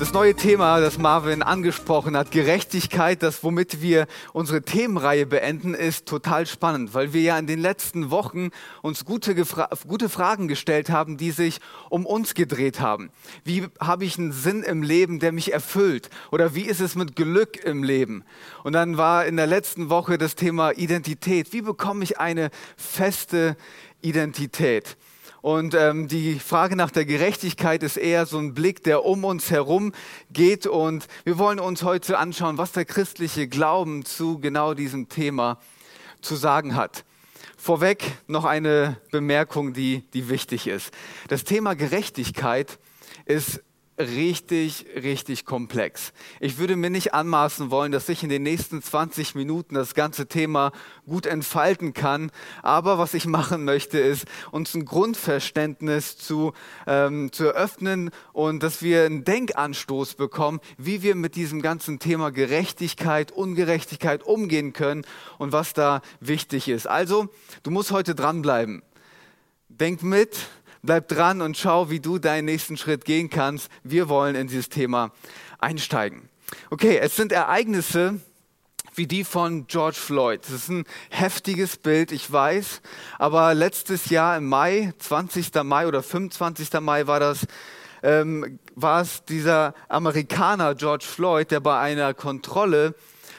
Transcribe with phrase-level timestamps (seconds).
[0.00, 6.06] Das neue Thema, das Marvin angesprochen hat, Gerechtigkeit, das womit wir unsere Themenreihe beenden, ist
[6.06, 8.50] total spannend, weil wir ja in den letzten Wochen
[8.82, 9.36] uns gute,
[9.86, 13.10] gute Fragen gestellt haben, die sich um uns gedreht haben.
[13.44, 16.10] Wie habe ich einen Sinn im Leben, der mich erfüllt?
[16.32, 18.24] Oder wie ist es mit Glück im Leben?
[18.64, 21.52] Und dann war in der letzten Woche das Thema Identität.
[21.52, 23.56] Wie bekomme ich eine feste
[24.02, 24.96] Identität?
[25.44, 29.50] Und ähm, die Frage nach der Gerechtigkeit ist eher so ein Blick, der um uns
[29.50, 29.92] herum
[30.32, 30.66] geht.
[30.66, 35.58] Und wir wollen uns heute anschauen, was der christliche Glauben zu genau diesem Thema
[36.22, 37.04] zu sagen hat.
[37.58, 40.94] Vorweg noch eine Bemerkung, die, die wichtig ist.
[41.28, 42.78] Das Thema Gerechtigkeit
[43.26, 43.62] ist
[43.98, 46.12] richtig, richtig komplex.
[46.40, 50.26] Ich würde mir nicht anmaßen wollen, dass ich in den nächsten 20 Minuten das ganze
[50.26, 50.72] Thema
[51.06, 52.30] gut entfalten kann.
[52.62, 56.52] Aber was ich machen möchte, ist, uns ein Grundverständnis zu,
[56.86, 62.30] ähm, zu eröffnen und dass wir einen Denkanstoß bekommen, wie wir mit diesem ganzen Thema
[62.30, 65.06] Gerechtigkeit, Ungerechtigkeit umgehen können
[65.38, 66.86] und was da wichtig ist.
[66.88, 67.28] Also,
[67.62, 68.82] du musst heute dranbleiben.
[69.68, 70.36] Denk mit,
[70.84, 73.70] Bleib dran und schau, wie du deinen nächsten Schritt gehen kannst.
[73.84, 75.12] Wir wollen in dieses Thema
[75.58, 76.28] einsteigen.
[76.68, 78.20] Okay, es sind Ereignisse
[78.94, 80.42] wie die von George Floyd.
[80.44, 82.82] Das ist ein heftiges Bild, ich weiß.
[83.18, 85.54] Aber letztes Jahr im Mai, 20.
[85.64, 86.78] Mai oder 25.
[86.80, 87.46] Mai war das,
[88.02, 92.94] ähm, war es dieser Amerikaner George Floyd, der bei einer Kontrolle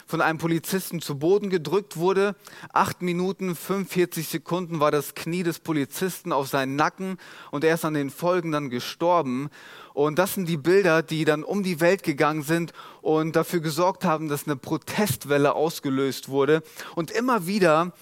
[0.05, 2.35] von einem Polizisten zu Boden gedrückt wurde.
[2.73, 7.17] Acht Minuten, 45 Sekunden war das Knie des Polizisten auf seinen Nacken
[7.51, 9.49] und er ist an den Folgen dann gestorben.
[9.93, 14.05] Und das sind die Bilder, die dann um die Welt gegangen sind und dafür gesorgt
[14.05, 16.61] haben, dass eine Protestwelle ausgelöst wurde.
[16.95, 17.93] Und immer wieder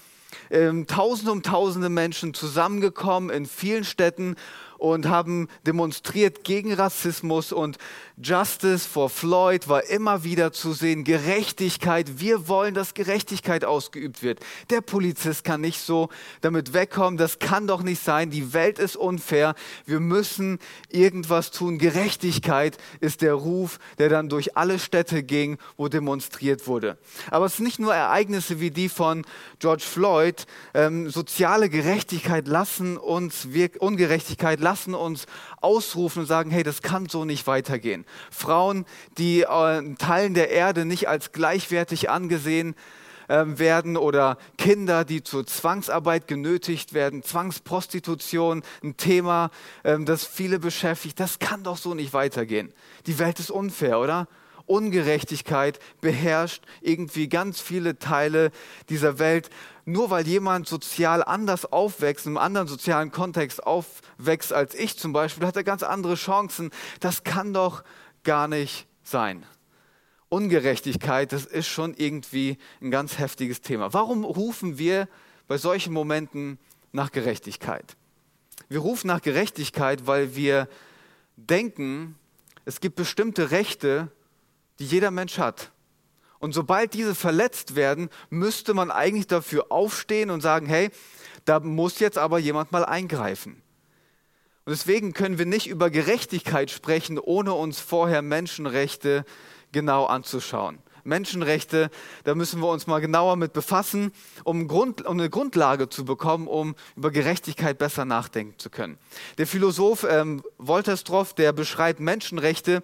[0.50, 4.36] ähm, Tausende um Tausende Menschen zusammengekommen in vielen Städten
[4.84, 7.78] und haben demonstriert gegen Rassismus und
[8.22, 14.40] Justice for Floyd war immer wieder zu sehen, Gerechtigkeit, wir wollen, dass Gerechtigkeit ausgeübt wird.
[14.68, 16.10] Der Polizist kann nicht so
[16.42, 19.54] damit wegkommen, das kann doch nicht sein, die Welt ist unfair,
[19.86, 20.58] wir müssen
[20.90, 21.78] irgendwas tun.
[21.78, 26.98] Gerechtigkeit ist der Ruf, der dann durch alle Städte ging, wo demonstriert wurde.
[27.30, 29.24] Aber es sind nicht nur Ereignisse wie die von
[29.60, 33.48] George Floyd, ähm, soziale Gerechtigkeit lassen uns,
[33.80, 35.26] Ungerechtigkeit lassen uns
[35.60, 38.04] ausrufen und sagen, hey, das kann so nicht weitergehen.
[38.30, 38.84] Frauen,
[39.18, 42.74] die äh, in Teilen der Erde nicht als gleichwertig angesehen
[43.28, 49.50] ähm, werden oder Kinder, die zur Zwangsarbeit genötigt werden, Zwangsprostitution, ein Thema,
[49.84, 51.18] ähm, das viele beschäftigt.
[51.20, 52.72] Das kann doch so nicht weitergehen.
[53.06, 54.28] Die Welt ist unfair, oder?
[54.66, 58.50] Ungerechtigkeit beherrscht irgendwie ganz viele Teile
[58.88, 59.50] dieser Welt.
[59.84, 65.46] Nur weil jemand sozial anders aufwächst, einem anderen sozialen Kontext aufwächst als ich zum Beispiel,
[65.46, 66.70] hat er ganz andere Chancen.
[67.00, 67.84] Das kann doch
[68.22, 69.44] gar nicht sein.
[70.30, 73.92] Ungerechtigkeit, das ist schon irgendwie ein ganz heftiges Thema.
[73.92, 75.08] Warum rufen wir
[75.46, 76.58] bei solchen Momenten
[76.92, 77.96] nach Gerechtigkeit?
[78.68, 80.68] Wir rufen nach Gerechtigkeit, weil wir
[81.36, 82.16] denken,
[82.64, 84.10] es gibt bestimmte Rechte,
[84.78, 85.70] die jeder Mensch hat.
[86.38, 90.90] Und sobald diese verletzt werden, müsste man eigentlich dafür aufstehen und sagen, hey,
[91.44, 93.62] da muss jetzt aber jemand mal eingreifen.
[94.66, 99.24] Und deswegen können wir nicht über Gerechtigkeit sprechen, ohne uns vorher Menschenrechte
[99.72, 100.78] genau anzuschauen.
[101.04, 101.90] Menschenrechte,
[102.24, 104.12] da müssen wir uns mal genauer mit befassen,
[104.44, 108.98] um, Grund, um, eine Grundlage zu bekommen, um über Gerechtigkeit besser nachdenken zu können.
[109.38, 112.82] Der Philosoph ähm, Wolterstroff, der beschreibt Menschenrechte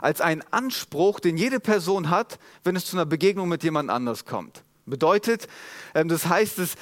[0.00, 4.24] als einen Anspruch, den jede Person hat, wenn es zu einer Begegnung mit jemand anders
[4.24, 4.62] kommt.
[4.86, 5.46] Bedeutet,
[5.94, 6.74] ähm, das heißt es,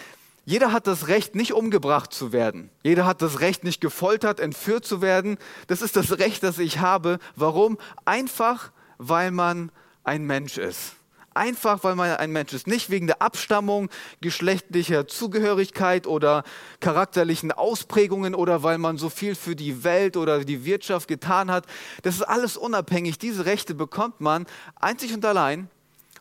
[0.49, 2.70] jeder hat das Recht, nicht umgebracht zu werden.
[2.82, 5.37] Jeder hat das Recht, nicht gefoltert, entführt zu werden.
[5.67, 7.19] Das ist das Recht, das ich habe.
[7.37, 7.76] Warum?
[8.06, 9.70] Einfach, weil man
[10.08, 10.94] ein Mensch ist.
[11.34, 12.66] Einfach, weil man ein Mensch ist.
[12.66, 13.90] Nicht wegen der Abstammung,
[14.22, 16.43] geschlechtlicher Zugehörigkeit oder
[16.81, 21.66] charakterlichen Ausprägungen oder weil man so viel für die Welt oder die Wirtschaft getan hat.
[22.02, 23.19] Das ist alles unabhängig.
[23.19, 24.46] Diese Rechte bekommt man
[24.81, 25.69] einzig und allein,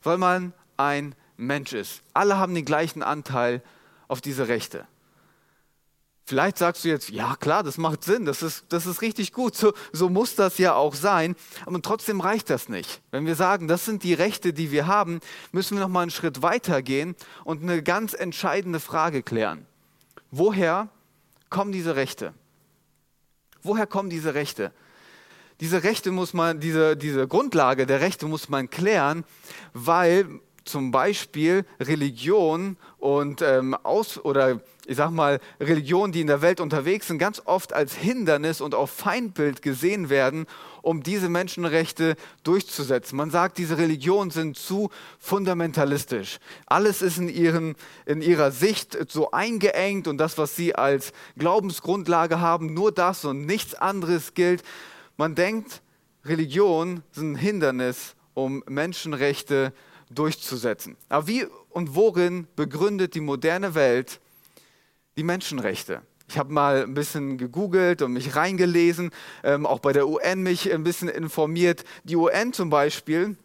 [0.03, 2.01] weil man ein Mensch ist.
[2.13, 3.63] Alle haben den gleichen Anteil
[4.09, 4.85] auf diese Rechte.
[6.29, 9.55] Vielleicht sagst du jetzt, ja klar, das macht Sinn, das ist, das ist richtig gut,
[9.55, 13.01] so, so muss das ja auch sein, aber trotzdem reicht das nicht.
[13.11, 15.21] Wenn wir sagen, das sind die Rechte, die wir haben,
[15.53, 17.15] müssen wir noch mal einen Schritt weiter gehen
[17.45, 19.65] und eine ganz entscheidende Frage klären.
[20.29, 20.89] woher
[21.49, 22.33] kommen diese Rechte?
[23.63, 24.73] Woher kommen diese Rechte?
[25.61, 29.23] Diese Rechte muss man, diese, diese Grundlage der Rechte muss man klären,
[29.71, 32.75] weil zum Beispiel Religion
[33.07, 37.41] und ähm, aus oder ich sag mal Religionen, die in der Welt unterwegs sind, ganz
[37.45, 40.45] oft als Hindernis und auch Feindbild gesehen werden,
[40.81, 43.15] um diese Menschenrechte durchzusetzen.
[43.15, 44.89] Man sagt, diese Religionen sind zu
[45.19, 46.39] fundamentalistisch.
[46.65, 47.75] Alles ist in, ihren,
[48.05, 53.45] in ihrer Sicht so eingeengt und das, was sie als Glaubensgrundlage haben, nur das und
[53.45, 54.63] nichts anderes gilt.
[55.15, 55.81] Man denkt,
[56.25, 59.71] Religion sind ein Hindernis, um Menschenrechte
[60.09, 60.95] durchzusetzen.
[61.09, 64.19] Aber wie und worin begründet die moderne Welt
[65.17, 66.01] die Menschenrechte?
[66.29, 69.11] Ich habe mal ein bisschen gegoogelt und mich reingelesen,
[69.43, 71.85] ähm, auch bei der UN mich ein bisschen informiert.
[72.03, 73.37] Die UN zum Beispiel,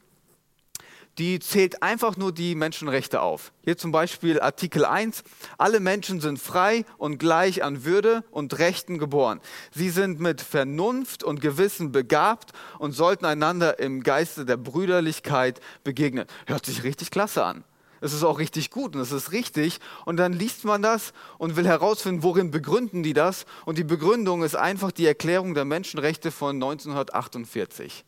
[1.18, 3.52] die zählt einfach nur die Menschenrechte auf.
[3.64, 5.22] Hier zum Beispiel Artikel 1,
[5.58, 9.40] alle Menschen sind frei und gleich an Würde und Rechten geboren.
[9.72, 16.26] Sie sind mit Vernunft und Gewissen begabt und sollten einander im Geiste der Brüderlichkeit begegnen.
[16.46, 17.64] Hört sich richtig klasse an
[18.02, 19.78] es ist auch richtig gut und es ist richtig.
[20.04, 23.46] Und dann liest man das und will herausfinden, worin begründen die das.
[23.64, 28.04] Und die Begründung ist einfach die Erklärung der Menschenrechte von 1948.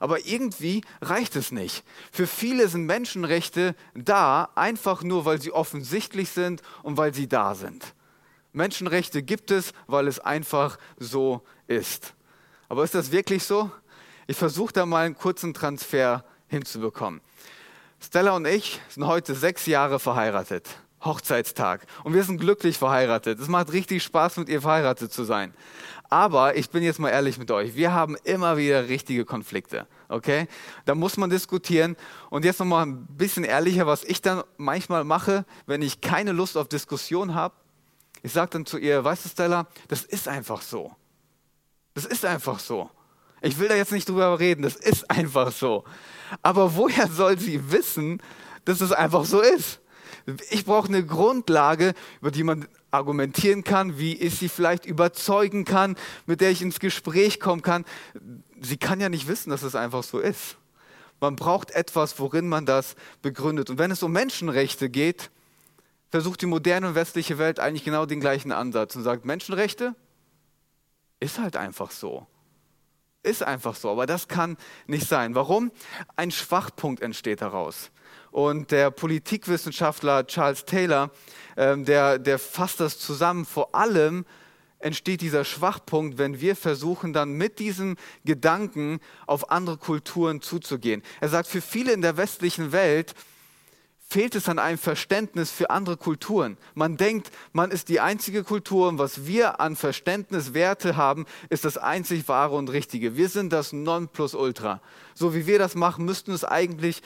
[0.00, 1.84] Aber irgendwie reicht es nicht.
[2.12, 7.54] Für viele sind Menschenrechte da, einfach nur, weil sie offensichtlich sind und weil sie da
[7.54, 7.94] sind.
[8.52, 12.14] Menschenrechte gibt es, weil es einfach so ist.
[12.68, 13.70] Aber ist das wirklich so?
[14.26, 17.20] Ich versuche da mal einen kurzen Transfer hinzubekommen.
[18.00, 20.68] Stella und ich sind heute sechs Jahre verheiratet.
[21.04, 21.86] Hochzeitstag.
[22.04, 23.38] Und wir sind glücklich verheiratet.
[23.38, 25.54] Es macht richtig Spaß, mit ihr verheiratet zu sein.
[26.08, 27.74] Aber ich bin jetzt mal ehrlich mit euch.
[27.74, 29.86] Wir haben immer wieder richtige Konflikte.
[30.08, 30.46] Okay?
[30.84, 31.96] Da muss man diskutieren.
[32.30, 36.56] Und jetzt nochmal ein bisschen ehrlicher, was ich dann manchmal mache, wenn ich keine Lust
[36.56, 37.54] auf Diskussion habe.
[38.22, 40.94] Ich sage dann zu ihr, weißt du, Stella, das ist einfach so.
[41.94, 42.90] Das ist einfach so.
[43.42, 45.84] Ich will da jetzt nicht drüber reden, das ist einfach so.
[46.42, 48.20] Aber woher soll sie wissen,
[48.64, 49.80] dass es einfach so ist?
[50.50, 55.96] Ich brauche eine Grundlage, über die man argumentieren kann, wie ich sie vielleicht überzeugen kann,
[56.26, 57.84] mit der ich ins Gespräch kommen kann.
[58.60, 60.56] Sie kann ja nicht wissen, dass es einfach so ist.
[61.20, 63.70] Man braucht etwas, worin man das begründet.
[63.70, 65.30] Und wenn es um Menschenrechte geht,
[66.10, 69.94] versucht die moderne und westliche Welt eigentlich genau den gleichen Ansatz und sagt, Menschenrechte
[71.20, 72.26] ist halt einfach so.
[73.22, 74.56] Ist einfach so, aber das kann
[74.86, 75.34] nicht sein.
[75.34, 75.72] Warum?
[76.14, 77.90] Ein Schwachpunkt entsteht daraus.
[78.36, 81.10] Und der Politikwissenschaftler Charles Taylor,
[81.56, 83.46] ähm, der, der fasst das zusammen.
[83.46, 84.26] Vor allem
[84.78, 87.96] entsteht dieser Schwachpunkt, wenn wir versuchen, dann mit diesem
[88.26, 91.02] Gedanken auf andere Kulturen zuzugehen.
[91.22, 93.14] Er sagt, für viele in der westlichen Welt
[94.06, 96.58] fehlt es an einem Verständnis für andere Kulturen.
[96.74, 101.64] Man denkt, man ist die einzige Kultur und was wir an Verständnis, Werte haben, ist
[101.64, 103.16] das einzig wahre und richtige.
[103.16, 104.82] Wir sind das Nonplusultra.
[105.14, 107.00] So wie wir das machen, müssten es eigentlich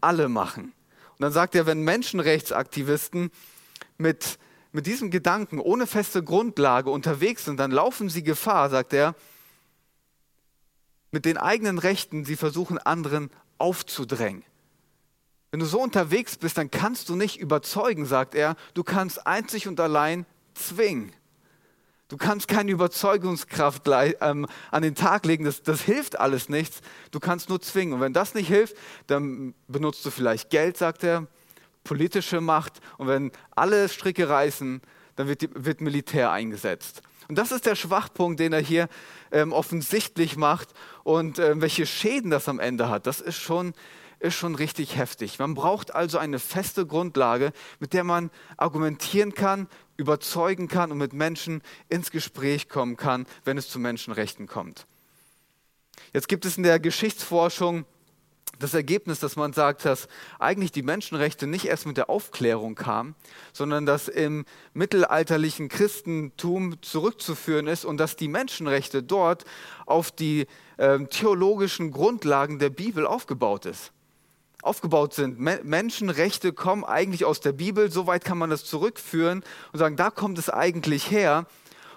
[0.00, 0.72] alle machen.
[1.12, 3.30] Und dann sagt er, wenn Menschenrechtsaktivisten
[3.98, 4.38] mit,
[4.72, 9.14] mit diesem Gedanken ohne feste Grundlage unterwegs sind, dann laufen sie Gefahr, sagt er,
[11.10, 14.44] mit den eigenen Rechten, sie versuchen anderen aufzudrängen.
[15.50, 18.56] Wenn du so unterwegs bist, dann kannst du nicht überzeugen, sagt er.
[18.74, 21.12] Du kannst einzig und allein zwingen.
[22.10, 23.82] Du kannst keine Überzeugungskraft
[24.20, 26.80] ähm, an den Tag legen, das, das hilft alles nichts.
[27.12, 27.94] Du kannst nur zwingen.
[27.94, 28.76] Und wenn das nicht hilft,
[29.06, 31.28] dann benutzt du vielleicht Geld, sagt er,
[31.84, 32.80] politische Macht.
[32.98, 34.82] Und wenn alle Stricke reißen,
[35.14, 37.02] dann wird, wird Militär eingesetzt.
[37.28, 38.88] Und das ist der Schwachpunkt, den er hier
[39.30, 40.70] ähm, offensichtlich macht.
[41.04, 43.72] Und ähm, welche Schäden das am Ende hat, das ist schon
[44.20, 45.38] ist schon richtig heftig.
[45.38, 49.66] Man braucht also eine feste Grundlage, mit der man argumentieren kann,
[50.00, 54.86] überzeugen kann und mit Menschen ins Gespräch kommen kann, wenn es zu Menschenrechten kommt.
[56.14, 57.84] Jetzt gibt es in der Geschichtsforschung
[58.58, 63.14] das Ergebnis, dass man sagt, dass eigentlich die Menschenrechte nicht erst mit der Aufklärung kamen,
[63.52, 69.44] sondern dass im mittelalterlichen Christentum zurückzuführen ist und dass die Menschenrechte dort
[69.84, 70.46] auf die
[70.78, 73.92] äh, theologischen Grundlagen der Bibel aufgebaut ist
[74.62, 75.38] aufgebaut sind.
[75.38, 80.38] Menschenrechte kommen eigentlich aus der Bibel, soweit kann man das zurückführen und sagen, da kommt
[80.38, 81.46] es eigentlich her.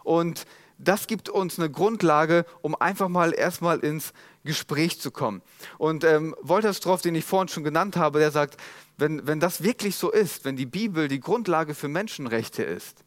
[0.03, 0.45] Und
[0.77, 5.41] das gibt uns eine Grundlage, um einfach mal erstmal ins Gespräch zu kommen.
[5.77, 8.57] Und ähm, Wolterstorff, den ich vorhin schon genannt habe, der sagt,
[8.97, 13.03] wenn, wenn das wirklich so ist, wenn die Bibel die Grundlage für Menschenrechte ist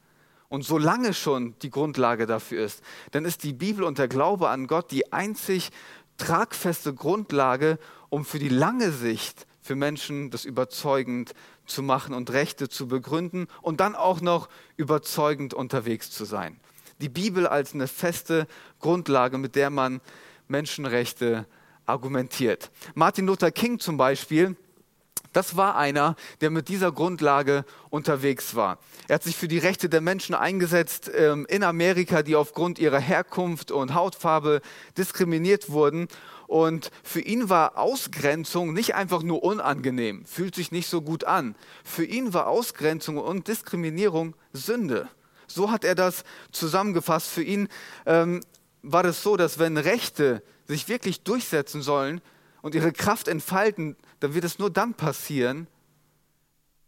[0.48, 2.82] und solange schon die Grundlage dafür ist,
[3.12, 5.70] dann ist die Bibel und der Glaube an Gott die einzig
[6.16, 11.34] tragfeste Grundlage, um für die lange Sicht für Menschen das überzeugend
[11.66, 16.60] zu machen und Rechte zu begründen und dann auch noch überzeugend unterwegs zu sein.
[17.00, 18.46] Die Bibel als eine feste
[18.80, 20.00] Grundlage, mit der man
[20.48, 21.46] Menschenrechte
[21.84, 22.70] argumentiert.
[22.94, 24.56] Martin Luther King zum Beispiel,
[25.36, 28.78] das war einer, der mit dieser Grundlage unterwegs war.
[29.06, 32.98] Er hat sich für die Rechte der Menschen eingesetzt ähm, in Amerika, die aufgrund ihrer
[32.98, 34.62] Herkunft und Hautfarbe
[34.96, 36.08] diskriminiert wurden.
[36.46, 41.54] Und für ihn war Ausgrenzung nicht einfach nur unangenehm, fühlt sich nicht so gut an.
[41.84, 45.06] Für ihn war Ausgrenzung und Diskriminierung Sünde.
[45.48, 47.28] So hat er das zusammengefasst.
[47.28, 47.68] Für ihn
[48.06, 48.40] ähm,
[48.82, 52.22] war das so, dass wenn Rechte sich wirklich durchsetzen sollen
[52.66, 55.68] und ihre Kraft entfalten, dann wird es nur dann passieren,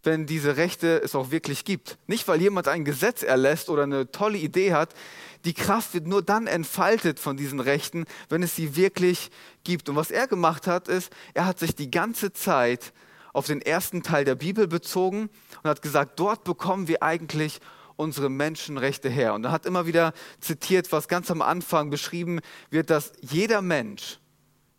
[0.02, 1.98] wenn diese Rechte es auch wirklich gibt.
[2.08, 4.92] Nicht, weil jemand ein Gesetz erlässt oder eine tolle Idee hat.
[5.44, 9.30] Die Kraft wird nur dann entfaltet von diesen Rechten, wenn es sie wirklich
[9.62, 9.88] gibt.
[9.88, 12.92] Und was er gemacht hat, ist, er hat sich die ganze Zeit
[13.32, 15.30] auf den ersten Teil der Bibel bezogen
[15.62, 17.60] und hat gesagt, dort bekommen wir eigentlich
[17.94, 19.32] unsere Menschenrechte her.
[19.32, 24.18] Und er hat immer wieder zitiert, was ganz am Anfang beschrieben wird, dass jeder Mensch,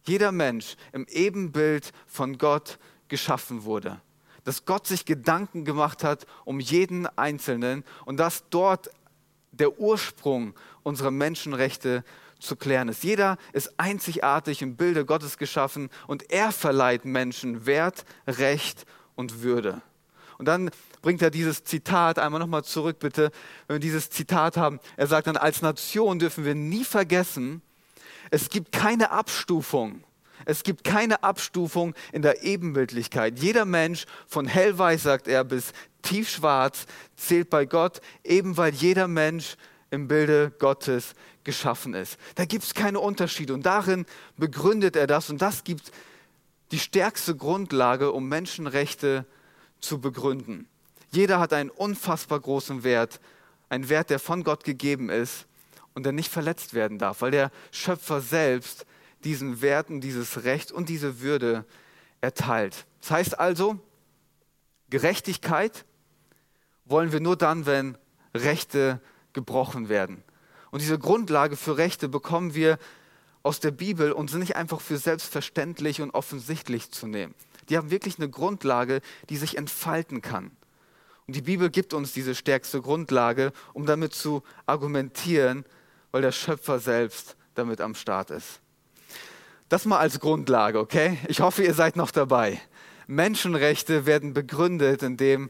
[0.09, 4.01] jeder Mensch im Ebenbild von Gott geschaffen wurde.
[4.43, 8.89] Dass Gott sich Gedanken gemacht hat um jeden Einzelnen und dass dort
[9.51, 12.03] der Ursprung unserer Menschenrechte
[12.39, 13.03] zu klären ist.
[13.03, 18.85] Jeder ist einzigartig im Bilde Gottes geschaffen und er verleiht Menschen Wert, Recht
[19.15, 19.81] und Würde.
[20.37, 23.31] Und dann bringt er dieses Zitat einmal nochmal zurück, bitte,
[23.67, 24.79] wenn wir dieses Zitat haben.
[24.95, 27.61] Er sagt dann, als Nation dürfen wir nie vergessen,
[28.31, 30.03] es gibt keine Abstufung.
[30.45, 33.39] Es gibt keine Abstufung in der Ebenbildlichkeit.
[33.39, 36.85] Jeder Mensch, von hellweiß, sagt er, bis tiefschwarz,
[37.17, 39.57] zählt bei Gott, eben weil jeder Mensch
[39.91, 42.17] im Bilde Gottes geschaffen ist.
[42.35, 44.05] Da gibt es keine Unterschiede und darin
[44.37, 45.91] begründet er das und das gibt
[46.71, 49.25] die stärkste Grundlage, um Menschenrechte
[49.81, 50.67] zu begründen.
[51.11, 53.19] Jeder hat einen unfassbar großen Wert,
[53.69, 55.47] einen Wert, der von Gott gegeben ist
[55.99, 58.85] und der nicht verletzt werden darf, weil der Schöpfer selbst
[59.25, 61.65] diesen Werten, dieses Recht und diese Würde
[62.21, 62.85] erteilt.
[63.01, 63.77] Das heißt also,
[64.89, 65.83] Gerechtigkeit
[66.85, 67.97] wollen wir nur dann, wenn
[68.33, 69.01] Rechte
[69.33, 70.23] gebrochen werden.
[70.71, 72.79] Und diese Grundlage für Rechte bekommen wir
[73.43, 77.35] aus der Bibel und sind nicht einfach für selbstverständlich und offensichtlich zu nehmen.
[77.67, 80.51] Die haben wirklich eine Grundlage, die sich entfalten kann.
[81.27, 85.65] Und die Bibel gibt uns diese stärkste Grundlage, um damit zu argumentieren,
[86.11, 88.61] weil der Schöpfer selbst damit am Start ist.
[89.69, 91.17] Das mal als Grundlage, okay?
[91.27, 92.59] Ich hoffe, ihr seid noch dabei.
[93.07, 95.49] Menschenrechte werden begründet in dem,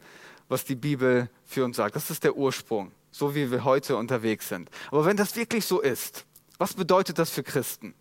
[0.49, 1.95] was die Bibel für uns sagt.
[1.95, 4.69] Das ist der Ursprung, so wie wir heute unterwegs sind.
[4.91, 6.25] Aber wenn das wirklich so ist,
[6.57, 7.93] was bedeutet das für Christen?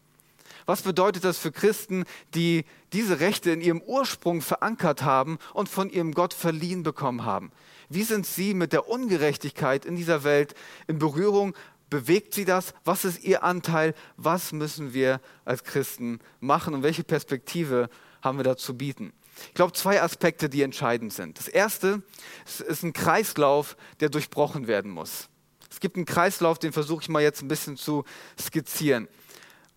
[0.67, 5.89] Was bedeutet das für Christen, die diese Rechte in ihrem Ursprung verankert haben und von
[5.89, 7.53] ihrem Gott verliehen bekommen haben?
[7.89, 10.55] Wie sind sie mit der Ungerechtigkeit in dieser Welt
[10.87, 11.55] in Berührung?
[11.91, 12.75] Bewegt sie das?
[12.85, 13.95] Was ist ihr Anteil?
[14.17, 17.89] Was müssen wir als Christen machen und welche Perspektive
[18.23, 19.13] haben wir da zu bieten?
[19.47, 21.39] Ich glaube, zwei Aspekte, die entscheidend sind.
[21.39, 22.03] Das erste
[22.45, 25.29] ist ein Kreislauf, der durchbrochen werden muss.
[25.71, 28.05] Es gibt einen Kreislauf, den versuche ich mal jetzt ein bisschen zu
[28.39, 29.09] skizzieren.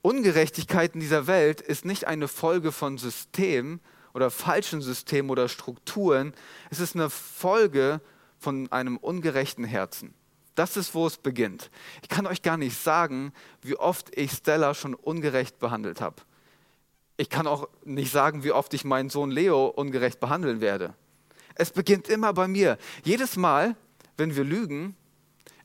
[0.02, 3.82] Ungerechtigkeit in dieser Welt ist nicht eine Folge von Systemen
[4.14, 6.34] oder falschen Systemen oder Strukturen.
[6.70, 8.02] Es ist eine Folge
[8.40, 10.16] von einem ungerechten Herzen.
[10.56, 11.70] Das ist, wo es beginnt.
[12.02, 16.18] Ich kann euch gar nicht sagen, wie oft ich Stella schon ungerecht behandelt habe.
[17.18, 20.96] Ich kann auch nicht sagen, wie oft ich meinen Sohn Leo ungerecht behandeln werde.
[21.56, 22.78] Es beginnt immer bei mir.
[23.04, 23.76] Jedes Mal,
[24.18, 24.96] wenn wir lügen,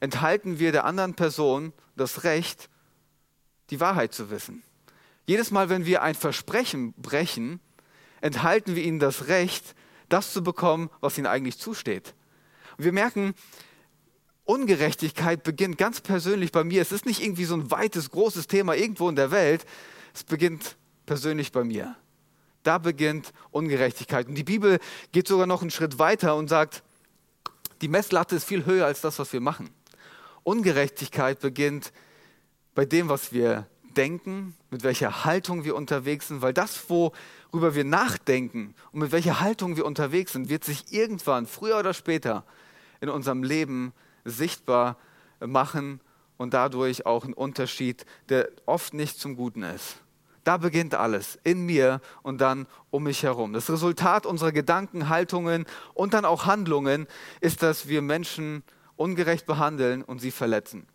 [0.00, 2.69] enthalten wir der anderen Person das Recht,
[3.71, 4.62] die Wahrheit zu wissen.
[5.26, 7.61] Jedes Mal, wenn wir ein Versprechen brechen,
[8.21, 9.75] enthalten wir ihnen das Recht,
[10.09, 12.14] das zu bekommen, was ihnen eigentlich zusteht.
[12.78, 13.35] Und wir merken,
[14.47, 16.81] Ungerechtigkeit beginnt ganz persönlich bei mir.
[16.81, 19.67] Es ist nicht irgendwie so ein weites, großes Thema irgendwo in der Welt.
[20.15, 21.97] Es beginnt persönlich bei mir.
[22.62, 24.29] Da beginnt Ungerechtigkeit.
[24.29, 24.79] Und die Bibel
[25.11, 26.85] geht sogar noch einen Schritt weiter und sagt,
[27.83, 29.69] die Messlatte ist viel höher als das, was wir machen.
[30.45, 31.93] Ungerechtigkeit beginnt
[32.76, 37.85] bei dem, was wir denken, mit welcher Haltung wir unterwegs sind, weil das, worüber wir
[37.85, 42.45] nachdenken und mit welcher Haltung wir unterwegs sind, wird sich irgendwann, früher oder später,
[43.00, 43.93] in unserem Leben
[44.26, 44.97] sichtbar
[45.40, 46.00] machen
[46.37, 49.97] und dadurch auch einen Unterschied, der oft nicht zum Guten ist.
[50.45, 53.52] Da beginnt alles, in mir und dann um mich herum.
[53.52, 57.06] Das Resultat unserer Gedanken, Haltungen und dann auch Handlungen
[57.40, 58.62] ist, dass wir Menschen
[58.95, 60.87] ungerecht behandeln und sie verletzen.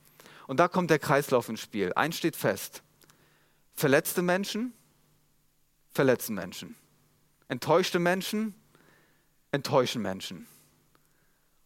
[0.47, 1.91] Und da kommt der Kreislauf ins Spiel.
[1.95, 2.81] Eins steht fest.
[3.73, 4.73] Verletzte Menschen
[5.91, 6.75] verletzen Menschen.
[7.49, 8.55] Enttäuschte Menschen
[9.51, 10.47] enttäuschen Menschen.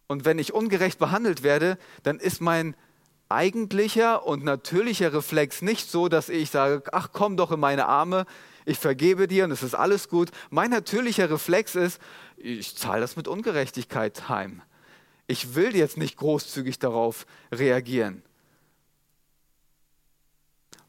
[0.07, 2.75] Und wenn ich ungerecht behandelt werde, dann ist mein
[3.29, 8.25] eigentlicher und natürlicher Reflex nicht so, dass ich sage, ach komm doch in meine Arme,
[8.65, 10.31] ich vergebe dir und es ist alles gut.
[10.49, 11.99] Mein natürlicher Reflex ist,
[12.37, 14.61] ich zahle das mit Ungerechtigkeit heim.
[15.27, 18.21] Ich will jetzt nicht großzügig darauf reagieren.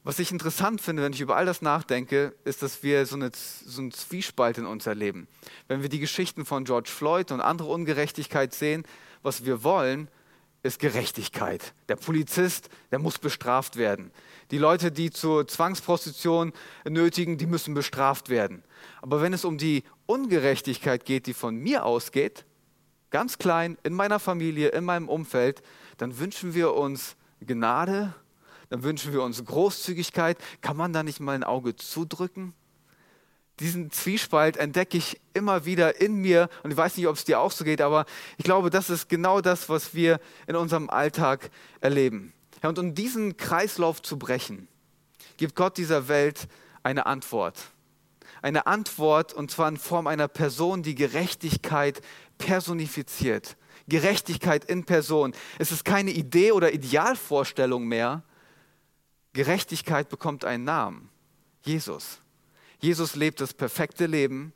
[0.07, 3.33] Was ich interessant finde, wenn ich über all das nachdenke, ist, dass wir so, eine,
[3.35, 5.27] so einen Zwiespalt in uns erleben.
[5.67, 8.85] Wenn wir die Geschichten von George Floyd und andere Ungerechtigkeit sehen,
[9.25, 10.07] was wir wollen,
[10.63, 11.75] ist Gerechtigkeit.
[11.89, 14.13] Der Polizist, der muss bestraft werden.
[14.53, 16.53] Die Leute, die zur Zwangsprostitution
[16.89, 18.63] nötigen, die müssen bestraft werden.
[19.03, 22.45] Aber wenn es um die Ungerechtigkeit geht, die von mir ausgeht,
[23.11, 25.65] ganz klein, in meiner Familie, in meinem Umfeld,
[25.97, 28.15] dann wünschen wir uns Gnade,
[28.69, 30.39] dann wünschen wir uns Großzügigkeit.
[30.61, 32.55] Kann man da nicht mal ein Auge zudrücken?
[33.61, 37.41] diesen Zwiespalt entdecke ich immer wieder in mir und ich weiß nicht, ob es dir
[37.41, 38.05] auch so geht, aber
[38.37, 42.33] ich glaube, das ist genau das, was wir in unserem Alltag erleben.
[42.63, 44.69] und um diesen Kreislauf zu brechen,
[45.37, 46.49] gibt Gott dieser Welt
[46.83, 47.71] eine Antwort.
[48.43, 52.03] Eine Antwort und zwar in Form einer Person, die Gerechtigkeit
[52.39, 53.57] personifiziert.
[53.89, 55.33] Gerechtigkeit in Person.
[55.59, 58.23] Es ist keine Idee oder Idealvorstellung mehr.
[59.37, 61.11] Gerechtigkeit bekommt einen Namen.
[61.63, 62.21] Jesus.
[62.81, 64.55] Jesus lebt das perfekte Leben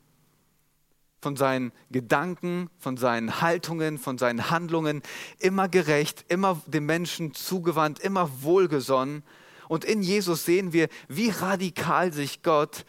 [1.21, 5.03] von seinen Gedanken, von seinen Haltungen, von seinen Handlungen,
[5.37, 9.23] immer gerecht, immer dem Menschen zugewandt, immer wohlgesonnen.
[9.67, 12.85] Und in Jesus sehen wir, wie radikal sich Gott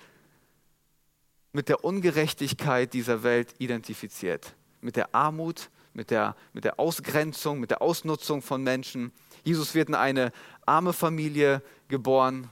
[1.53, 4.57] mit der Ungerechtigkeit dieser Welt identifiziert.
[4.81, 9.13] Mit der Armut, mit der, mit der Ausgrenzung, mit der Ausnutzung von Menschen.
[9.45, 10.33] Jesus wird in eine
[10.65, 12.49] arme Familie geboren,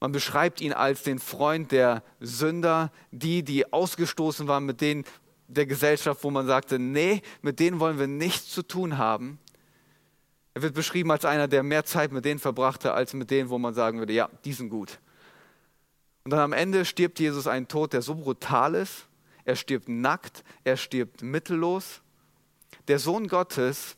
[0.00, 5.04] man beschreibt ihn als den Freund der Sünder, die, die ausgestoßen waren mit denen
[5.48, 9.38] der Gesellschaft, wo man sagte, nee, mit denen wollen wir nichts zu tun haben.
[10.54, 13.58] Er wird beschrieben als einer, der mehr Zeit mit denen verbrachte, als mit denen, wo
[13.58, 15.00] man sagen würde, ja, die sind gut.
[16.24, 19.06] Und dann am Ende stirbt Jesus einen Tod, der so brutal ist.
[19.44, 22.02] Er stirbt nackt, er stirbt mittellos.
[22.88, 23.96] Der Sohn Gottes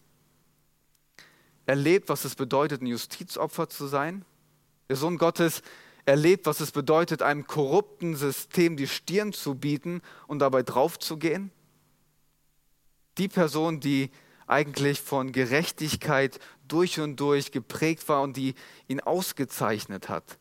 [1.64, 4.24] erlebt, was es bedeutet, ein Justizopfer zu sein.
[4.88, 5.62] Der Sohn Gottes
[6.04, 11.52] erlebt, was es bedeutet, einem korrupten System die Stirn zu bieten und dabei draufzugehen?
[13.18, 14.10] Die Person, die
[14.48, 18.54] eigentlich von Gerechtigkeit durch und durch geprägt war und die
[18.88, 20.38] ihn ausgezeichnet hat.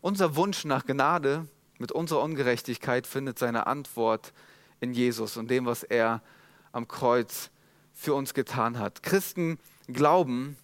[0.00, 4.32] Unser Wunsch nach Gnade mit unserer Ungerechtigkeit findet seine Antwort
[4.78, 6.22] in Jesus und dem, was er
[6.72, 7.50] am Kreuz
[7.92, 9.02] für uns getan hat.
[9.02, 10.56] Christen glauben,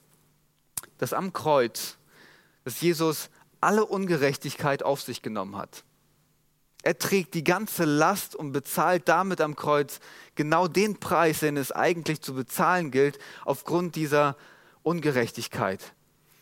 [0.99, 1.99] dass am Kreuz,
[2.65, 5.85] dass Jesus alle Ungerechtigkeit auf sich genommen hat.
[6.83, 9.99] Er trägt die ganze Last und bezahlt damit am Kreuz
[10.37, 14.37] genau den Preis, den es eigentlich zu bezahlen gilt, aufgrund dieser
[14.85, 15.95] Ungerechtigkeit.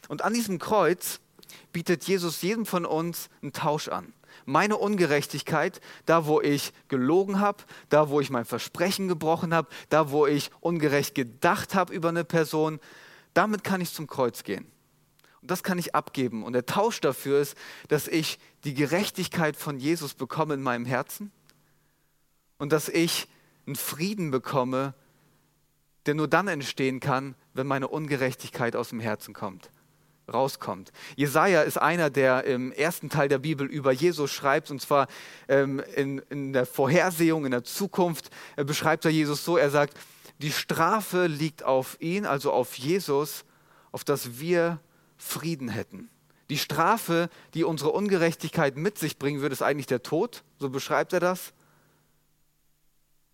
[0.08, 1.20] Und an diesem Kreuz
[1.72, 4.12] bietet Jesus jedem von uns einen Tausch an.
[4.44, 10.10] Meine Ungerechtigkeit, da wo ich gelogen habe, da wo ich mein Versprechen gebrochen habe, da
[10.10, 12.80] wo ich ungerecht gedacht habe über eine Person,
[13.32, 14.66] damit kann ich zum Kreuz gehen.
[15.40, 16.42] Und das kann ich abgeben.
[16.42, 17.56] Und der Tausch dafür ist,
[17.88, 21.32] dass ich die Gerechtigkeit von Jesus bekomme in meinem Herzen
[22.58, 23.28] und dass ich
[23.66, 24.94] einen Frieden bekomme,
[26.06, 29.70] der nur dann entstehen kann, wenn meine Ungerechtigkeit aus dem Herzen kommt,
[30.32, 30.92] rauskommt.
[31.16, 35.06] Jesaja ist einer, der im ersten Teil der Bibel über Jesus schreibt, und zwar
[35.48, 39.98] ähm, in, in der Vorhersehung, in der Zukunft äh, beschreibt er Jesus so: Er sagt,
[40.38, 43.44] die Strafe liegt auf ihn, also auf Jesus,
[43.92, 44.80] auf dass wir
[45.16, 46.10] Frieden hätten.
[46.50, 51.12] Die Strafe, die unsere Ungerechtigkeit mit sich bringen würde, ist eigentlich der Tod, so beschreibt
[51.12, 51.52] er das.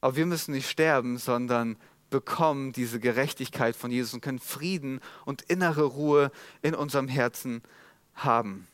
[0.00, 1.76] Aber wir müssen nicht sterben, sondern
[2.10, 6.30] bekommen diese Gerechtigkeit von Jesus und können Frieden und innere Ruhe
[6.62, 7.62] in unserem Herzen
[8.14, 8.66] haben.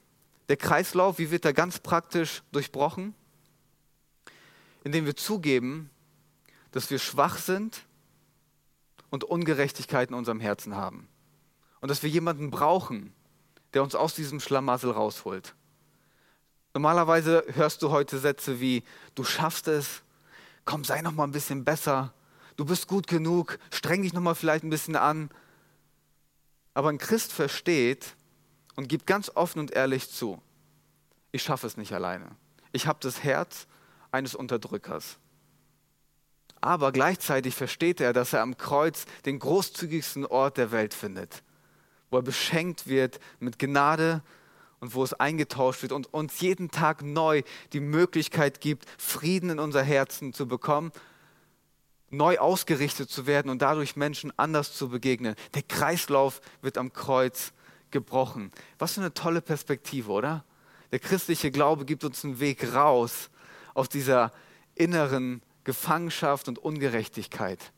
[0.49, 3.15] Der Kreislauf, wie wird er ganz praktisch durchbrochen?
[4.85, 5.91] Indem wir zugeben,
[6.71, 7.85] dass wir schwach sind
[9.11, 11.09] und Ungerechtigkeit in unserem Herzen haben
[11.81, 13.13] und dass wir jemanden brauchen,
[13.75, 15.55] der uns aus diesem Schlamassel rausholt.
[16.75, 18.83] Normalerweise hörst du heute Sätze wie,
[19.15, 20.03] du schaffst es,
[20.65, 22.13] komm, sei noch mal ein bisschen besser,
[22.57, 25.31] du bist gut genug, streng dich noch mal vielleicht ein bisschen an.
[26.75, 28.17] Aber ein Christ versteht
[28.75, 30.41] und gibt ganz offen und ehrlich zu,
[31.33, 32.37] ich schaffe es nicht alleine.
[32.73, 33.67] Ich habe das Herz
[34.11, 35.19] eines Unterdrückers.
[36.61, 41.43] Aber gleichzeitig versteht er, dass er am Kreuz den großzügigsten Ort der Welt findet
[42.11, 44.23] wo er beschenkt wird mit Gnade
[44.81, 47.43] und wo es eingetauscht wird und uns jeden Tag neu
[47.73, 50.93] die Möglichkeit gibt, Frieden in unser Herzen zu bekommen,
[52.11, 55.35] neu ausgerichtet zu werden und dadurch Menschen anders zu begegnen.
[55.55, 57.53] Der Kreislauf wird am Kreuz
[57.91, 58.53] gebrochen.
[58.79, 60.45] Was für eine tolle Perspektive, oder?
[60.93, 63.31] Der christliche Glaube gibt uns einen Weg raus
[63.75, 64.33] aus dieser
[64.75, 67.73] inneren Gefangenschaft und Ungerechtigkeit.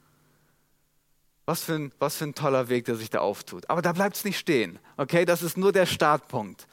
[1.47, 3.71] Was für, ein, was für ein toller Weg, der sich da auftut.
[3.71, 4.79] Aber da bleibt es nicht stehen.
[4.99, 6.67] Okay, das ist nur der Startpunkt.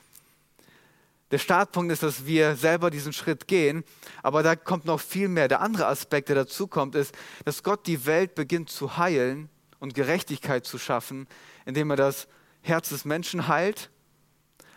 [1.32, 3.84] Der Startpunkt ist, dass wir selber diesen Schritt gehen,
[4.22, 5.48] aber da kommt noch viel mehr.
[5.48, 9.96] Der andere Aspekt, der dazu kommt, ist, dass Gott die Welt beginnt zu heilen und
[9.96, 11.28] Gerechtigkeit zu schaffen,
[11.66, 12.28] indem er das
[12.62, 13.90] Herz des Menschen heilt,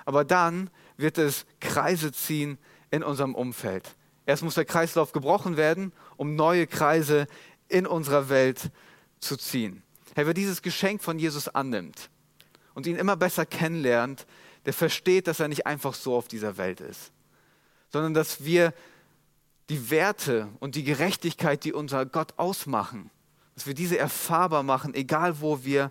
[0.04, 2.58] aber dann wird es Kreise ziehen
[2.90, 3.94] in unserem Umfeld.
[4.26, 7.26] Erst muss der Kreislauf gebrochen werden, um neue Kreise
[7.68, 8.70] in unserer Welt
[9.20, 9.82] zu ziehen.
[10.14, 12.10] Herr, wer dieses Geschenk von Jesus annimmt
[12.74, 14.26] und ihn immer besser kennenlernt,
[14.68, 17.10] der versteht, dass er nicht einfach so auf dieser Welt ist,
[17.88, 18.74] sondern dass wir
[19.70, 23.10] die Werte und die Gerechtigkeit, die unser Gott ausmachen,
[23.54, 25.90] dass wir diese erfahrbar machen, egal wo wir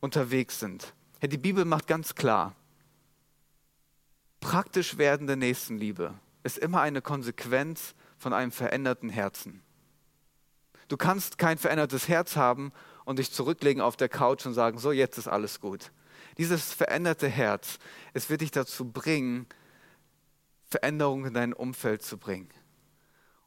[0.00, 0.92] unterwegs sind.
[1.22, 2.54] Die Bibel macht ganz klar,
[4.40, 9.62] praktisch werdende Nächstenliebe ist immer eine Konsequenz von einem veränderten Herzen.
[10.88, 12.70] Du kannst kein verändertes Herz haben
[13.06, 15.90] und dich zurücklegen auf der Couch und sagen, so jetzt ist alles gut.
[16.40, 17.78] Dieses veränderte Herz,
[18.14, 19.44] es wird dich dazu bringen,
[20.64, 22.48] Veränderungen in dein Umfeld zu bringen.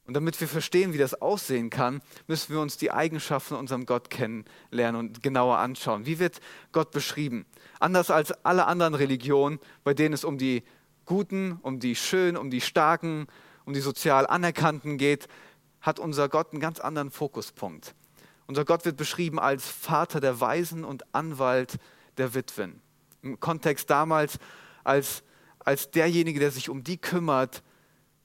[0.06, 4.12] Und damit wir verstehen, wie das aussehen kann, müssen wir uns die Eigenschaften unserem Gott
[4.12, 6.06] kennenlernen und genauer anschauen.
[6.06, 6.40] Wie wird
[6.72, 7.48] Gott beschrieben?
[7.80, 10.62] Anders als alle anderen Religionen, bei denen es um die
[11.08, 13.26] Guten, um die Schönen, um die Starken,
[13.66, 15.28] um die sozial Anerkannten geht,
[15.82, 17.96] hat unser Gott einen ganz anderen Fokuspunkt.
[18.46, 21.80] Unser Gott wird beschrieben als Vater der Weisen und Anwalt
[22.18, 22.83] der Witwen.
[23.24, 24.38] Im Kontext damals
[24.84, 25.24] als,
[25.60, 27.64] als derjenige, der sich um die kümmert,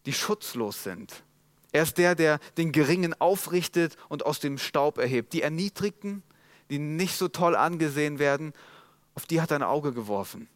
[0.07, 1.23] die schutzlos sind.
[1.73, 5.33] Er ist der, der den Geringen aufrichtet und aus dem Staub erhebt.
[5.33, 6.23] Die Erniedrigten,
[6.71, 8.53] die nicht so toll angesehen werden,
[9.15, 10.49] auf die hat er ein Auge geworfen.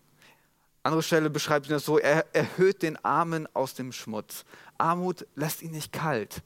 [0.83, 4.45] Andere Stelle beschreibt ihn das so, er erhöht den Armen aus dem Schmutz.
[4.79, 6.43] Armut lässt ihn nicht kalt.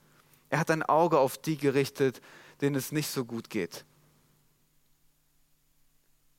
[0.51, 2.21] Er hat ein Auge auf die gerichtet,
[2.61, 3.85] denen es nicht so gut geht.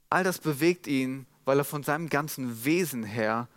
[0.10, 3.48] All das bewegt ihn, weil er von seinem ganzen Wesen her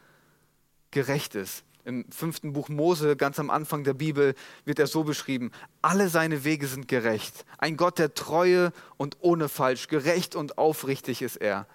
[0.92, 1.64] gerecht ist.
[1.85, 5.50] Im fünften Buch Mose, ganz am Anfang der Bibel, wird er so beschrieben,
[5.83, 7.44] alle seine Wege sind gerecht.
[7.59, 11.66] Ein Gott der Treue und ohne Falsch, gerecht und aufrichtig ist er.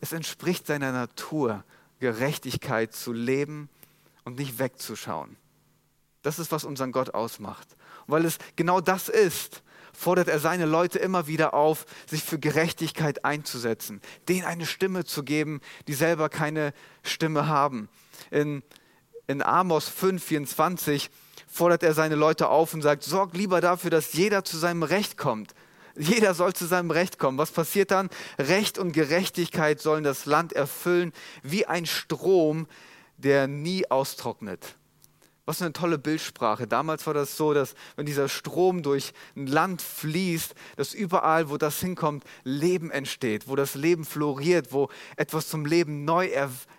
[0.00, 1.64] Es entspricht seiner Natur,
[1.98, 3.68] Gerechtigkeit zu leben
[4.22, 5.36] und nicht wegzuschauen.
[6.22, 7.66] Das ist, was unseren Gott ausmacht.
[8.06, 9.64] Und weil es genau das ist,
[9.96, 15.22] fordert er seine Leute immer wieder auf, sich für Gerechtigkeit einzusetzen, denen eine Stimme zu
[15.22, 17.88] geben, die selber keine Stimme haben.
[18.30, 18.62] In,
[19.26, 21.10] in Amos 5, 24
[21.46, 25.16] fordert er seine Leute auf und sagt, sorgt lieber dafür, dass jeder zu seinem Recht
[25.16, 25.54] kommt.
[25.98, 27.38] Jeder soll zu seinem Recht kommen.
[27.38, 28.10] Was passiert dann?
[28.38, 32.66] Recht und Gerechtigkeit sollen das Land erfüllen wie ein Strom,
[33.16, 34.76] der nie austrocknet.
[35.46, 36.66] Was eine tolle Bildsprache.
[36.66, 41.56] Damals war das so, dass wenn dieser Strom durch ein Land fließt, dass überall, wo
[41.56, 46.28] das hinkommt, Leben entsteht, wo das Leben floriert, wo etwas zum Leben neu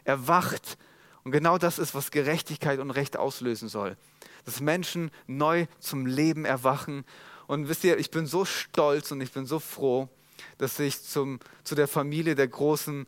[0.04, 0.78] erwacht.
[1.24, 3.96] Und genau das ist, was Gerechtigkeit und Recht auslösen soll.
[4.44, 7.06] Dass Menschen neu zum Leben erwachen.
[7.48, 10.10] Und wisst ihr, ich bin so stolz und ich bin so froh,
[10.58, 13.06] dass ich zum, zu der Familie der großen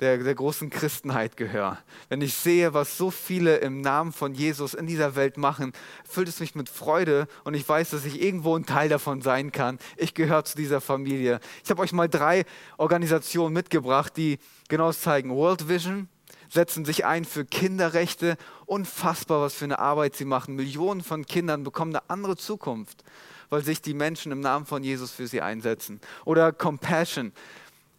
[0.00, 1.78] der, der großen Christenheit gehöre.
[2.08, 5.72] Wenn ich sehe, was so viele im Namen von Jesus in dieser Welt machen,
[6.04, 9.52] füllt es mich mit Freude und ich weiß, dass ich irgendwo ein Teil davon sein
[9.52, 9.78] kann.
[9.96, 11.40] Ich gehöre zu dieser Familie.
[11.64, 12.44] Ich habe euch mal drei
[12.76, 15.30] Organisationen mitgebracht, die genau zeigen.
[15.30, 16.08] World Vision
[16.50, 18.36] setzen sich ein für Kinderrechte.
[18.66, 20.56] Unfassbar, was für eine Arbeit sie machen.
[20.56, 23.02] Millionen von Kindern bekommen eine andere Zukunft,
[23.48, 26.00] weil sich die Menschen im Namen von Jesus für sie einsetzen.
[26.24, 27.32] Oder Compassion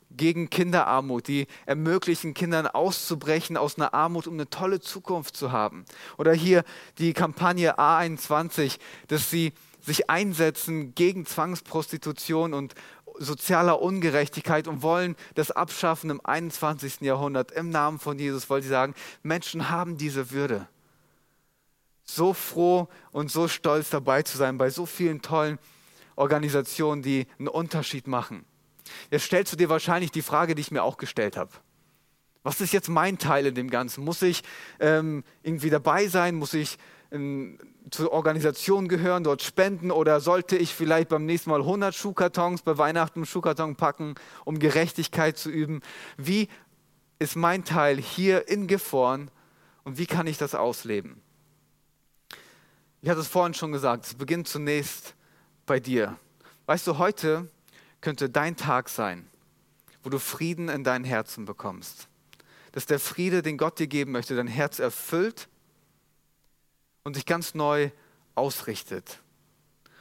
[0.09, 5.85] gegen Kinderarmut, die ermöglichen Kindern auszubrechen aus einer Armut, um eine tolle Zukunft zu haben.
[6.17, 6.63] Oder hier
[6.97, 12.73] die Kampagne A21, dass sie sich einsetzen gegen Zwangsprostitution und
[13.19, 17.01] sozialer Ungerechtigkeit und wollen das abschaffen im 21.
[17.01, 18.93] Jahrhundert im Namen von Jesus, weil sie sagen,
[19.23, 20.67] Menschen haben diese Würde.
[22.03, 25.57] So froh und so stolz dabei zu sein bei so vielen tollen
[26.15, 28.45] Organisationen, die einen Unterschied machen.
[29.11, 31.51] Jetzt stellst du dir wahrscheinlich die Frage, die ich mir auch gestellt habe.
[32.43, 34.03] Was ist jetzt mein Teil in dem Ganzen?
[34.03, 34.41] Muss ich
[34.79, 36.35] ähm, irgendwie dabei sein?
[36.35, 36.77] Muss ich
[37.11, 37.57] ähm,
[37.89, 39.91] zur Organisation gehören, dort spenden?
[39.91, 44.59] Oder sollte ich vielleicht beim nächsten Mal 100 Schuhkartons bei Weihnachten im Schuhkarton packen, um
[44.59, 45.81] Gerechtigkeit zu üben?
[46.17, 46.47] Wie
[47.19, 49.31] ist mein Teil hier in Gifhorn
[49.83, 51.21] Und wie kann ich das ausleben?
[53.01, 55.15] Ich hatte es vorhin schon gesagt, es beginnt zunächst
[55.65, 56.17] bei dir.
[56.65, 57.49] Weißt du, heute
[58.07, 59.27] könnte dein Tag sein,
[60.01, 62.07] wo du Frieden in dein Herzen bekommst.
[62.71, 65.49] Dass der Friede, den Gott dir geben möchte, dein Herz erfüllt
[67.03, 67.91] und dich ganz neu
[68.33, 69.19] ausrichtet.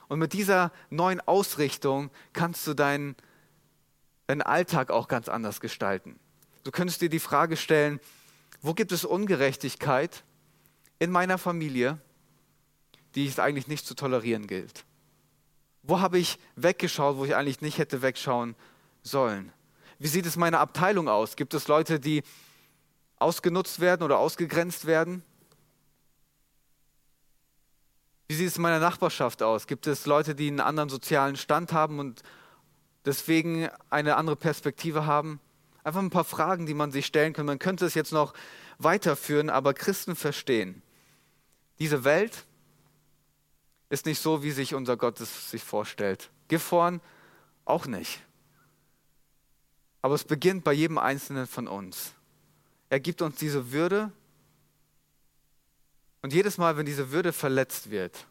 [0.06, 3.16] Und mit dieser neuen Ausrichtung kannst du deinen,
[4.28, 6.20] deinen Alltag auch ganz anders gestalten.
[6.62, 7.98] Du könntest dir die Frage stellen,
[8.60, 10.22] wo gibt es Ungerechtigkeit
[11.00, 11.98] in meiner Familie,
[13.16, 14.84] die es eigentlich nicht zu tolerieren gilt?
[15.86, 18.56] Wo habe ich weggeschaut, wo ich eigentlich nicht hätte wegschauen
[19.02, 19.52] sollen?
[20.00, 21.36] Wie sieht es in meiner Abteilung aus?
[21.36, 22.24] Gibt es Leute, die
[23.18, 25.22] ausgenutzt werden oder ausgegrenzt werden?
[28.26, 29.68] Wie sieht es in meiner Nachbarschaft aus?
[29.68, 32.22] Gibt es Leute, die einen anderen sozialen Stand haben und
[33.04, 35.38] deswegen eine andere Perspektive haben?
[35.84, 37.46] Einfach ein paar Fragen, die man sich stellen kann.
[37.46, 38.34] Man könnte es jetzt noch
[38.78, 40.82] weiterführen, aber Christen verstehen,
[41.78, 42.44] diese Welt
[43.88, 46.30] ist nicht so, wie sich unser Gott es sich vorstellt.
[46.48, 47.00] Gifhorn
[47.64, 48.22] auch nicht.
[50.02, 52.14] Aber es beginnt bei jedem Einzelnen von uns.
[52.88, 54.12] Er gibt uns diese Würde
[56.22, 58.26] und jedes Mal, wenn diese Würde verletzt wird,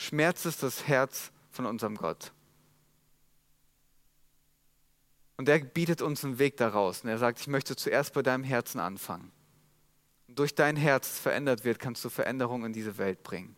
[0.00, 2.32] schmerzt es das Herz von unserem Gott.
[5.36, 7.02] Und er bietet uns einen Weg daraus.
[7.02, 9.32] Und er sagt, ich möchte zuerst bei deinem Herzen anfangen.
[10.28, 13.56] Und durch dein Herz verändert wird, kannst du Veränderung in diese Welt bringen.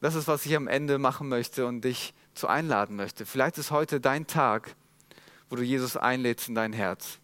[0.00, 3.26] Das ist, was ich am Ende machen möchte und dich zu einladen möchte.
[3.26, 4.76] Vielleicht ist heute dein Tag,
[5.48, 7.18] wo du Jesus einlädst in dein Herz.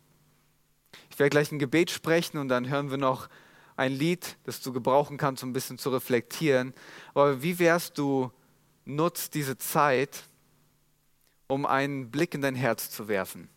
[1.10, 3.28] Ich werde gleich ein Gebet sprechen und dann hören wir noch
[3.76, 6.72] ein Lied, das du gebrauchen kannst, um ein bisschen zu reflektieren.
[7.14, 8.30] Aber wie wärst du,
[8.84, 10.24] nutzt diese Zeit,
[11.46, 13.48] um einen Blick in dein Herz zu werfen?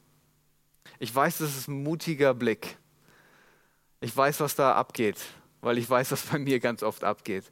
[0.99, 2.77] Ich weiß, das ist ein mutiger Blick.
[4.01, 5.17] Ich weiß, was da abgeht,
[5.61, 7.51] weil ich weiß, was bei mir ganz oft abgeht.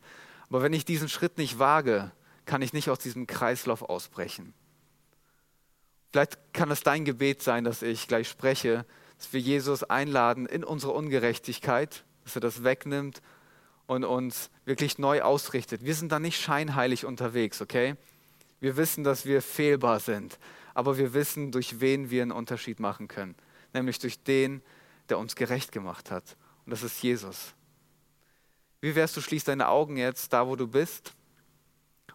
[0.54, 2.12] Aber wenn ich diesen Schritt nicht wage,
[2.46, 4.54] kann ich nicht aus diesem Kreislauf ausbrechen.
[6.12, 8.86] Vielleicht kann es dein Gebet sein, dass ich gleich spreche,
[9.18, 13.24] dass wir Jesus einladen in unsere Ungerechtigkeit, dass er das wegnimmt
[13.88, 15.84] und uns wirklich neu ausrichtet.
[15.84, 17.96] Wir sind da nicht scheinheilig unterwegs, okay?
[18.60, 20.38] Wir wissen, dass wir fehlbar sind,
[20.76, 23.34] aber wir wissen, durch wen wir einen Unterschied machen können,
[23.74, 24.62] nämlich durch den,
[25.10, 26.38] der uns gerecht gemacht hat.
[26.64, 27.56] Und das ist Jesus.
[28.84, 31.14] Wie wärst du, schließt deine Augen jetzt da, wo du bist?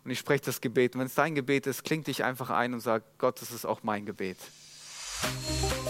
[0.04, 0.94] Und ich spreche das Gebet.
[0.94, 3.64] Und wenn es dein Gebet ist, kling dich einfach ein und sag, Gott, das ist
[3.64, 4.36] auch mein Gebet.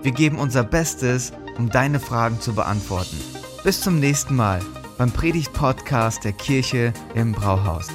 [0.03, 3.18] Wir geben unser Bestes, um deine Fragen zu beantworten.
[3.64, 4.61] Bis zum nächsten Mal
[4.98, 7.88] beim Predigt-Podcast der Kirche im Brauhaus.